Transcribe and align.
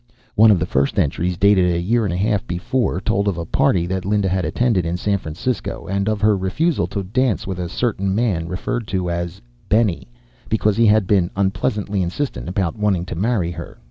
One 0.33 0.49
of 0.49 0.57
the 0.57 0.65
first 0.65 0.97
entries, 0.97 1.37
dated 1.37 1.69
a 1.71 1.79
year 1.79 2.05
and 2.05 2.11
a 2.11 2.17
half 2.17 2.47
before, 2.47 2.99
told 2.99 3.27
of 3.27 3.37
a 3.37 3.45
party 3.45 3.85
that 3.85 4.03
Linda 4.03 4.27
had 4.29 4.45
attended 4.45 4.83
in 4.83 4.97
San 4.97 5.19
Francisco, 5.19 5.85
and 5.87 6.09
of 6.09 6.21
her 6.21 6.35
refusal 6.35 6.87
to 6.87 7.03
dance 7.03 7.45
with 7.45 7.59
a 7.59 7.69
certain 7.69 8.15
man, 8.15 8.47
referred 8.47 8.87
to 8.87 9.11
as 9.11 9.43
"Benny," 9.69 10.07
because 10.49 10.75
he 10.75 10.87
had 10.87 11.05
been 11.05 11.29
unpleasantly 11.35 12.01
insistent 12.01 12.49
about 12.49 12.75
wanting 12.79 13.05
to 13.05 13.15
marry 13.15 13.51
her. 13.51 13.79